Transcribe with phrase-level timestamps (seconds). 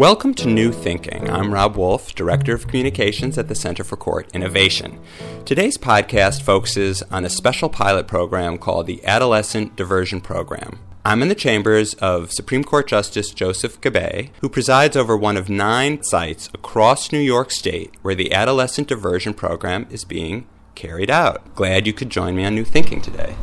[0.00, 1.28] Welcome to New Thinking.
[1.28, 4.98] I'm Rob Wolf, Director of Communications at the Center for Court Innovation.
[5.44, 10.78] Today's podcast focuses on a special pilot program called the Adolescent Diversion Program.
[11.04, 15.50] I'm in the chambers of Supreme Court Justice Joseph Gubbay, who presides over one of
[15.50, 21.54] nine sites across New York State where the Adolescent Diversion Program is being carried out.
[21.54, 23.36] Glad you could join me on New Thinking today.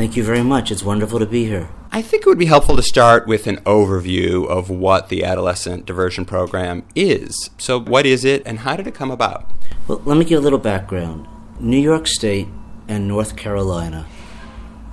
[0.00, 0.70] Thank you very much.
[0.70, 1.68] It's wonderful to be here.
[1.92, 5.84] I think it would be helpful to start with an overview of what the Adolescent
[5.84, 7.50] Diversion Program is.
[7.58, 9.52] So, what is it and how did it come about?
[9.86, 11.28] Well, let me give a little background.
[11.58, 12.48] New York State
[12.88, 14.06] and North Carolina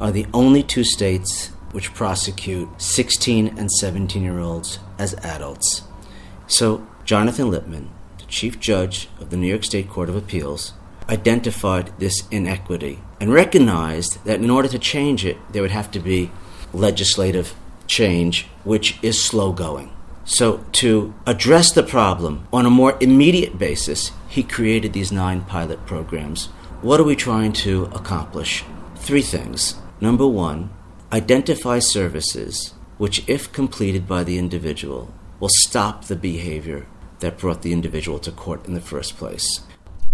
[0.02, 5.84] are the only two states which prosecute 16 and 17 year olds as adults.
[6.48, 10.74] So, Jonathan Lippman, the Chief Judge of the New York State Court of Appeals,
[11.10, 16.00] identified this inequity and recognized that in order to change it, there would have to
[16.00, 16.32] be
[16.74, 17.56] legislative
[17.88, 19.92] change, which is slow going.
[20.26, 25.86] So, to address the problem on a more immediate basis, he created these nine pilot
[25.86, 26.48] programs.
[26.82, 28.66] What are we trying to accomplish?
[28.96, 29.76] Three things.
[30.02, 30.70] Number one,
[31.14, 36.88] identify services which, if completed by the individual, will stop the behavior
[37.20, 39.62] that brought the individual to court in the first place.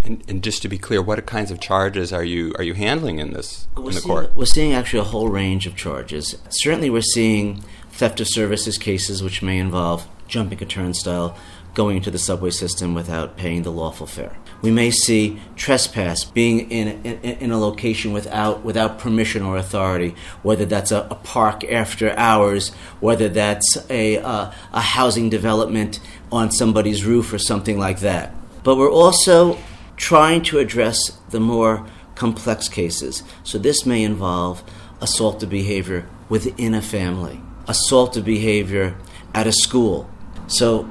[0.04, 3.20] And, and, just to be clear, what kinds of charges are you are you handling
[3.20, 4.36] in this we're in the seeing, court?
[4.36, 6.36] We're seeing actually a whole range of charges.
[6.50, 11.36] Certainly, we're seeing theft of services cases, which may involve jumping a turnstile,
[11.74, 14.36] going into the subway system without paying the lawful fare.
[14.62, 20.14] We may see trespass, being in, in, in a location without without permission or authority,
[20.42, 26.00] whether that's a, a park after hours, whether that's a uh, a housing development
[26.32, 28.34] on somebody's roof or something like that.
[28.62, 29.58] But we're also
[29.96, 33.22] trying to address the more complex cases.
[33.42, 34.62] So this may involve
[35.00, 38.96] assaultive behavior within a family, assaultive behavior
[39.34, 40.08] at a school.
[40.46, 40.88] So,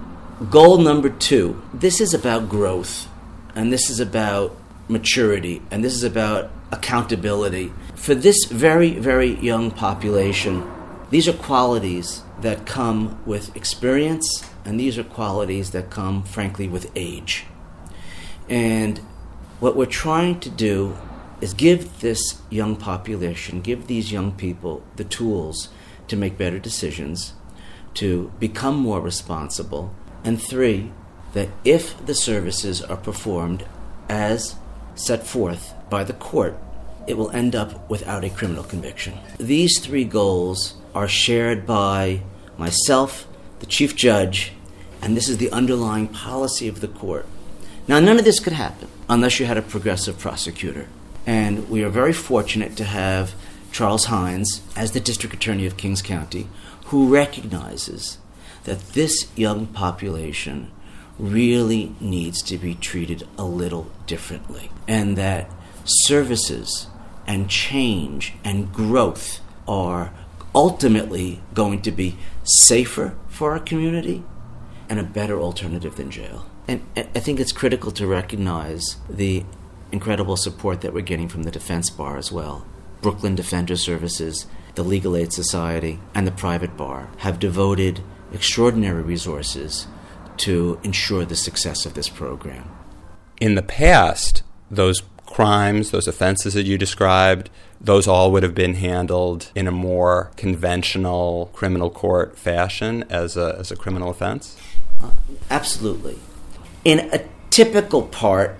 [0.49, 3.07] goal number two this is about growth,
[3.55, 4.55] and this is about
[4.87, 7.71] maturity, and this is about accountability.
[7.95, 10.69] For this very, very young population,
[11.09, 16.91] these are qualities that come with experience, and these are qualities that come, frankly, with
[16.95, 17.45] age.
[18.49, 18.99] And
[19.59, 20.97] what we're trying to do
[21.41, 25.69] is give this young population, give these young people the tools
[26.07, 27.33] to make better decisions,
[27.95, 29.93] to become more responsible,
[30.23, 30.91] and three,
[31.33, 33.65] that if the services are performed
[34.07, 34.55] as
[34.95, 36.57] set forth by the court,
[37.07, 39.17] it will end up without a criminal conviction.
[39.37, 42.21] These three goals are shared by
[42.57, 43.27] myself,
[43.59, 44.53] the chief judge,
[45.01, 47.25] and this is the underlying policy of the court.
[47.85, 50.87] Now, none of this could happen unless you had a progressive prosecutor.
[51.25, 53.33] And we are very fortunate to have
[53.71, 56.47] Charles Hynes as the district attorney of Kings County,
[56.85, 58.17] who recognizes
[58.63, 60.71] that this young population
[61.19, 65.49] really needs to be treated a little differently, and that
[65.83, 66.87] services
[67.27, 70.13] and change and growth are
[70.55, 74.23] ultimately going to be safer for our community
[74.89, 76.45] and a better alternative than jail.
[76.67, 79.43] And I think it's critical to recognize the
[79.91, 82.65] incredible support that we're getting from the defense bar as well.
[83.01, 89.87] Brooklyn Defender Services, the Legal Aid Society, and the private bar have devoted extraordinary resources
[90.37, 92.69] to ensure the success of this program.
[93.39, 94.41] In the past,
[94.71, 97.49] those crimes, those offenses that you described,
[97.81, 103.55] those all would have been handled in a more conventional criminal court fashion as a,
[103.59, 104.57] as a criminal offense?
[105.01, 105.11] Uh,
[105.51, 106.17] absolutely.
[106.83, 108.59] In a typical part,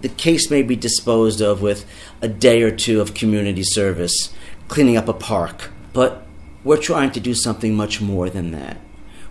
[0.00, 1.84] the case may be disposed of with
[2.22, 4.32] a day or two of community service,
[4.68, 5.70] cleaning up a park.
[5.92, 6.26] But
[6.64, 8.78] we're trying to do something much more than that.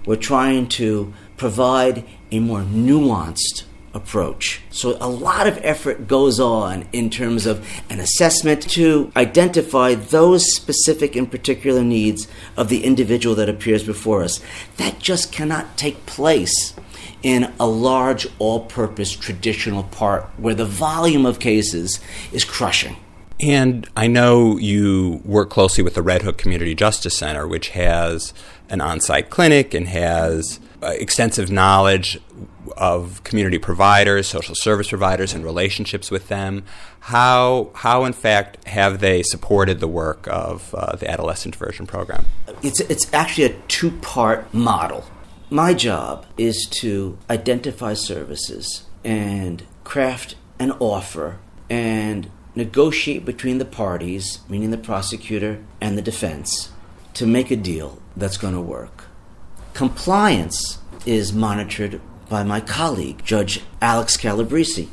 [0.06, 4.62] We're trying to provide a more nuanced approach.
[4.70, 10.54] So a lot of effort goes on in terms of an assessment to identify those
[10.56, 14.40] specific and particular needs of the individual that appears before us.
[14.78, 16.74] That just cannot take place
[17.24, 22.00] in a large all purpose traditional part where the volume of cases
[22.32, 22.96] is crushing.
[23.40, 28.34] And I know you work closely with the Red Hook Community Justice Center, which has
[28.70, 32.20] an on site clinic and has uh, extensive knowledge
[32.76, 36.64] of community providers, social service providers, and relationships with them.
[37.02, 42.26] How, how in fact, have they supported the work of uh, the Adolescent Diversion Program?
[42.64, 45.06] It's, it's actually a two part model.
[45.50, 51.40] My job is to identify services and craft an offer
[51.70, 56.74] and negotiate between the parties, meaning the prosecutor and the defense,
[57.14, 59.06] to make a deal that's going to work.
[59.74, 64.90] Compliance is monitored by my colleague, Judge Alex Calabrese.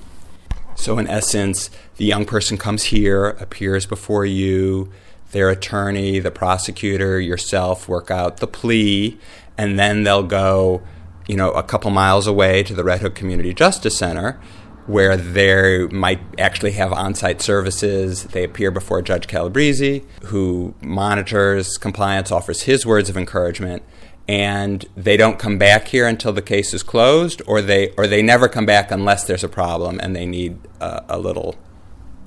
[0.77, 4.93] So, in essence, the young person comes here, appears before you,
[5.33, 9.19] their attorney, the prosecutor, yourself work out the plea,
[9.57, 10.83] and then they'll go,
[11.27, 14.41] you know, a couple miles away to the Red Hook Community Justice Center
[14.87, 18.25] where they might actually have on site services.
[18.25, 23.83] They appear before Judge Calabrese, who monitors compliance, offers his words of encouragement,
[24.29, 28.23] and they don't come back here until the case is closed, or they or they
[28.23, 31.57] never come back unless there's a problem and they need a, a little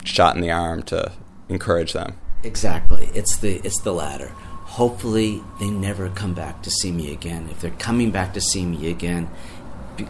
[0.04, 1.12] shot in the arm to
[1.50, 2.18] encourage them.
[2.44, 3.10] Exactly.
[3.14, 4.32] It's the it's the latter.
[4.68, 7.48] Hopefully, they never come back to see me again.
[7.50, 9.30] If they're coming back to see me again,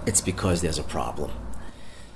[0.06, 1.32] it's because there's a problem.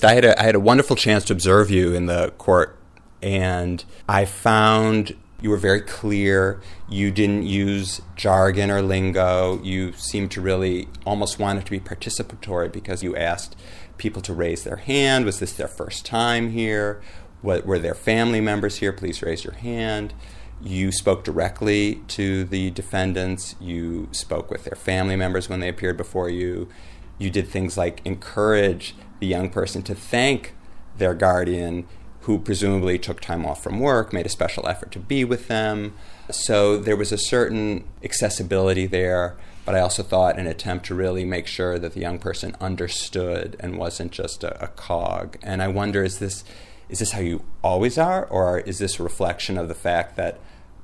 [0.04, 2.78] I had a, I had a wonderful chance to observe you in the court,
[3.22, 6.62] and I found you were very clear.
[6.90, 9.62] You didn't use jargon or lingo.
[9.64, 13.56] You seemed to really almost want it to be participatory because you asked
[13.98, 15.26] people to raise their hand.
[15.26, 17.02] Was this their first time here?
[17.42, 18.94] What, were there family members here?
[18.94, 20.14] Please raise your hand.
[20.64, 23.56] You spoke directly to the defendants.
[23.60, 26.70] You spoke with their family members when they appeared before you.
[27.18, 30.54] You did things like encourage the young person to thank
[30.98, 31.88] their guardian
[32.22, 35.96] who presumably took time off from work, made a special effort to be with them.
[36.30, 41.26] So there was a certain accessibility there, but I also thought an attempt to really
[41.26, 45.38] make sure that the young person understood and wasn't just a, a cog.
[45.42, 46.44] And I wonder is this
[46.92, 50.40] is this how you always are, or is this a reflection of the fact that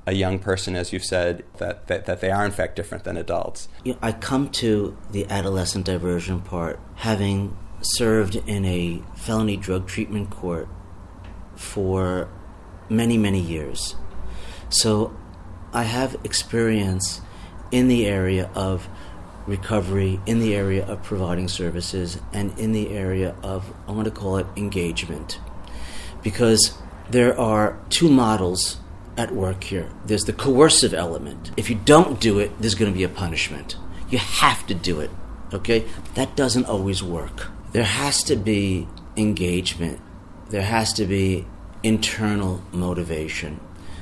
[0.06, 3.16] a young person, as you've said, that, that, that they are in fact different than
[3.18, 3.68] adults?
[3.84, 9.86] You know, I come to the adolescent diversion part having served in a felony drug
[9.86, 10.66] treatment court
[11.54, 12.28] for
[12.88, 13.94] many, many years.
[14.70, 15.14] So
[15.74, 17.20] I have experience
[17.70, 18.88] in the area of
[19.46, 24.10] recovery, in the area of providing services, and in the area of, I want to
[24.10, 25.38] call it engagement.
[26.28, 26.62] Because
[27.10, 28.78] there are two models
[29.16, 31.50] at work here there's the coercive element.
[31.56, 33.76] If you don't do it, there's going to be a punishment.
[34.08, 35.10] You have to do it,
[35.52, 35.80] okay?
[36.14, 37.48] That doesn't always work.
[37.72, 38.86] There has to be
[39.16, 40.00] engagement
[40.50, 41.46] there has to be
[41.82, 43.60] internal motivation.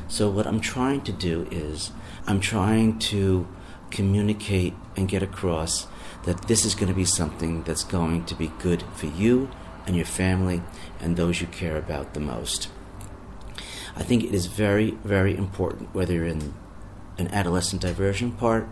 [0.08, 1.90] So, what I'm trying to do is,
[2.26, 3.46] I'm trying to
[3.90, 5.86] communicate and get across
[6.24, 9.50] that this is going to be something that's going to be good for you
[9.86, 10.62] and your family
[11.00, 12.68] and those you care about the most.
[13.96, 16.54] I think it is very, very important whether you're in
[17.18, 18.68] an adolescent diversion part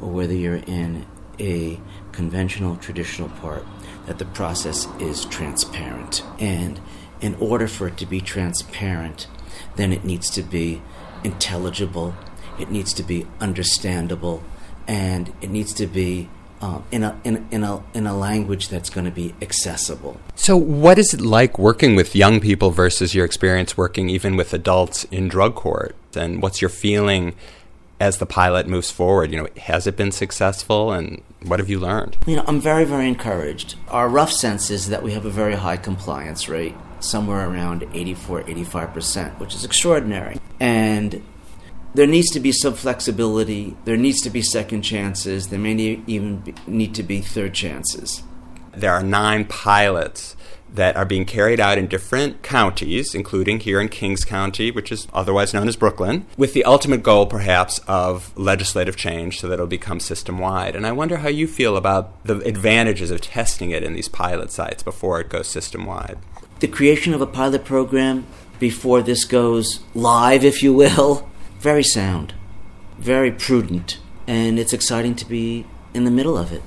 [0.00, 1.06] or whether you're in
[1.40, 1.80] a
[2.12, 3.64] conventional, traditional part,
[4.06, 6.22] that the process is transparent.
[6.38, 6.80] And
[7.20, 9.26] in order for it to be transparent,
[9.76, 10.82] then it needs to be
[11.24, 12.14] intelligible,
[12.58, 14.42] it needs to be understandable,
[14.86, 16.28] and it needs to be
[16.60, 20.20] uh, in, a, in, in, a, in a language that's going to be accessible.
[20.34, 24.52] So, what is it like working with young people versus your experience working even with
[24.52, 25.96] adults in drug court?
[26.14, 27.34] And what's your feeling
[27.98, 29.32] as the pilot moves forward?
[29.32, 32.18] You know, has it been successful, and what have you learned?
[32.26, 33.76] You know, I'm very, very encouraged.
[33.88, 38.42] Our rough sense is that we have a very high compliance rate somewhere around 84
[38.42, 40.38] 85%, which is extraordinary.
[40.58, 41.22] And
[41.94, 46.38] there needs to be some flexibility, there needs to be second chances, there may even
[46.38, 48.22] be, need to be third chances.
[48.72, 50.36] There are nine pilots
[50.72, 55.08] that are being carried out in different counties, including here in Kings County, which is
[55.12, 59.66] otherwise known as Brooklyn, with the ultimate goal, perhaps, of legislative change so that it'll
[59.66, 60.76] become system wide.
[60.76, 64.52] And I wonder how you feel about the advantages of testing it in these pilot
[64.52, 66.18] sites before it goes system wide
[66.60, 68.26] the creation of a pilot program
[68.58, 71.28] before this goes live, if you will,
[71.60, 72.32] very sound,
[72.98, 76.62] very prudent, and it's exciting to be in the middle of it.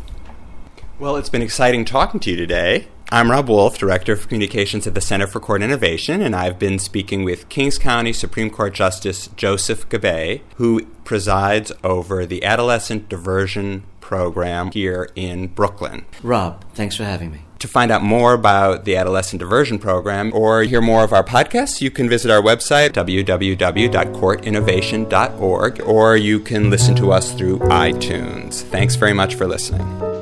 [1.00, 2.88] Well, it's been exciting talking to you today.
[3.12, 6.78] I'm Rob Wolf, Director of Communications at the Center for Court Innovation, and I've been
[6.78, 13.86] speaking with Kings County Supreme Court Justice Joseph Gubbay, who presides over the Adolescent Diversion
[14.00, 16.06] Program here in Brooklyn.
[16.22, 17.43] Rob, thanks for having me.
[17.64, 21.80] To find out more about the Adolescent Diversion Program or hear more of our podcasts,
[21.80, 28.64] you can visit our website, www.courtinnovation.org, or you can listen to us through iTunes.
[28.64, 30.13] Thanks very much for listening.